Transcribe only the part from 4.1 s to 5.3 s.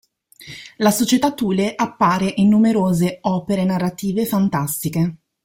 fantastiche.